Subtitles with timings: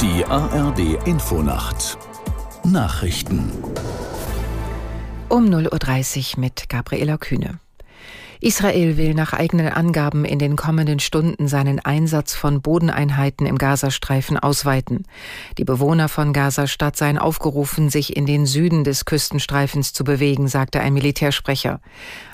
[0.00, 1.98] Die ARD Infonacht
[2.62, 3.50] Nachrichten
[5.28, 7.58] um 0.30 Uhr mit Gabriela Kühne.
[8.40, 14.38] Israel will nach eigenen Angaben in den kommenden Stunden seinen Einsatz von Bodeneinheiten im Gazastreifen
[14.38, 15.02] ausweiten.
[15.58, 20.78] Die Bewohner von Gaza-Stadt seien aufgerufen, sich in den Süden des Küstenstreifens zu bewegen, sagte
[20.78, 21.80] ein Militärsprecher.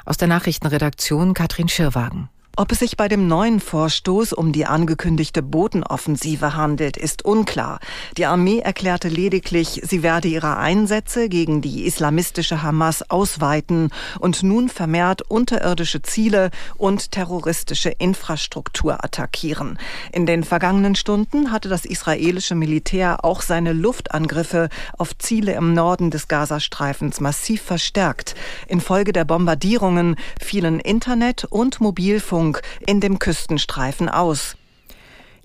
[0.04, 2.28] Aus der Nachrichtenredaktion Katrin Schirwagen.
[2.56, 7.80] Ob es sich bei dem neuen Vorstoß um die angekündigte Bodenoffensive handelt, ist unklar.
[8.16, 13.90] Die Armee erklärte lediglich, sie werde ihre Einsätze gegen die islamistische Hamas ausweiten
[14.20, 19.76] und nun vermehrt unterirdische Ziele und terroristische Infrastruktur attackieren.
[20.12, 26.12] In den vergangenen Stunden hatte das israelische Militär auch seine Luftangriffe auf Ziele im Norden
[26.12, 28.36] des Gazastreifens massiv verstärkt.
[28.68, 34.56] Infolge der Bombardierungen fielen Internet und Mobilfunk Versorgung in dem Küstenstreifen aus.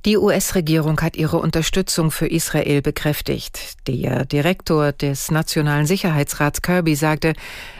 [0.05, 3.85] Die US-Regierung hat ihre Unterstützung für Israel bekräftigt.
[3.85, 7.33] Der Direktor des Nationalen Sicherheitsrats Kirby sagte,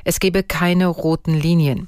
[0.04, 1.88] es gebe keine roten Linien.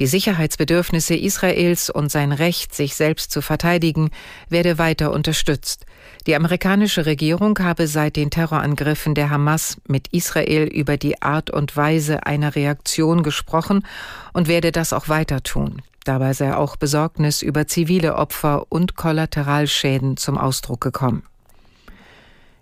[0.00, 4.10] Die Sicherheitsbedürfnisse Israels und sein Recht, sich selbst zu verteidigen,
[4.48, 5.86] werde weiter unterstützt.
[6.26, 11.76] Die amerikanische Regierung habe seit den Terrorangriffen der Hamas mit Israel über die Art und
[11.76, 13.86] Weise einer Reaktion gesprochen
[14.32, 15.82] und werde das auch weiter tun.
[16.04, 21.22] Dabei sei auch Besorgnis über zivile Opfer und Kollateralschäden zum Ausdruck gekommen.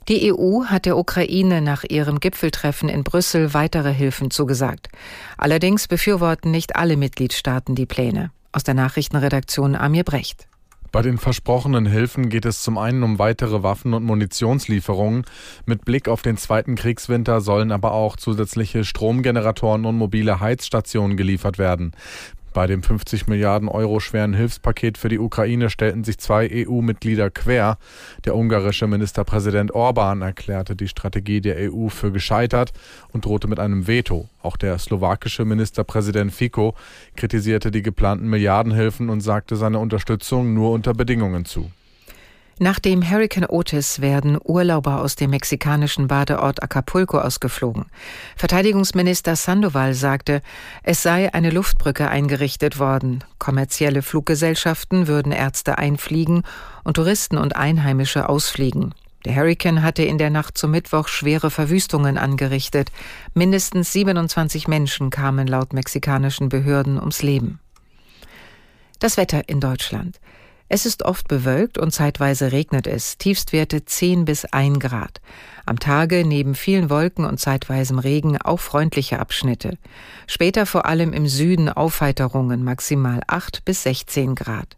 [0.09, 4.89] Die EU hat der Ukraine nach ihrem Gipfeltreffen in Brüssel weitere Hilfen zugesagt.
[5.37, 8.31] Allerdings befürworten nicht alle Mitgliedstaaten die Pläne.
[8.53, 10.47] Aus der Nachrichtenredaktion Amir Brecht.
[10.97, 15.27] Bei den versprochenen Hilfen geht es zum einen um weitere Waffen- und Munitionslieferungen.
[15.67, 21.59] Mit Blick auf den zweiten Kriegswinter sollen aber auch zusätzliche Stromgeneratoren und mobile Heizstationen geliefert
[21.59, 21.93] werden.
[22.57, 27.77] Bei dem 50 Milliarden Euro schweren Hilfspaket für die Ukraine stellten sich zwei EU-Mitglieder quer.
[28.25, 32.73] Der ungarische Ministerpräsident Orban erklärte die Strategie der EU für gescheitert
[33.13, 34.31] und drohte mit einem Veto.
[34.41, 36.75] Auch der slowakische Ministerpräsident Fico
[37.15, 41.71] kritisierte die geplanten Milliardenhilfen und sagte seine Unterstützung nur unter Bedingungen zu.
[42.59, 47.85] Nach dem Hurricane Otis werden Urlauber aus dem mexikanischen Badeort Acapulco ausgeflogen.
[48.35, 50.41] Verteidigungsminister Sandoval sagte,
[50.83, 53.23] es sei eine Luftbrücke eingerichtet worden.
[53.39, 56.45] Kommerzielle Fluggesellschaften würden Ärzte einfliegen
[56.83, 58.95] und Touristen und Einheimische ausfliegen.
[59.27, 62.91] Der Hurricane hatte in der Nacht zum Mittwoch schwere Verwüstungen angerichtet.
[63.35, 67.61] Mindestens 27 Menschen kamen laut mexikanischen Behörden ums Leben.
[68.99, 70.19] Das Wetter in Deutschland.
[70.69, 75.21] Es ist oft bewölkt und zeitweise regnet es, Tiefstwerte 10 bis 1 Grad.
[75.65, 79.79] Am Tage neben vielen Wolken und zeitweisem Regen auch freundliche Abschnitte.
[80.27, 84.77] Später vor allem im Süden Aufheiterungen, maximal 8 bis 16 Grad.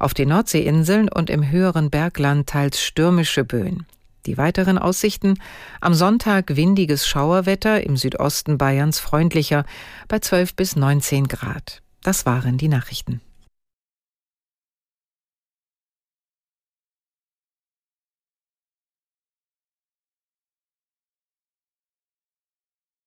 [0.00, 3.86] Auf den Nordseeinseln und im höheren Bergland teils stürmische Böen.
[4.26, 5.38] Die weiteren Aussichten
[5.80, 9.64] am Sonntag windiges Schauerwetter, im Südosten Bayerns freundlicher
[10.08, 11.82] bei 12 bis 19 Grad.
[12.02, 13.20] Das waren die Nachrichten.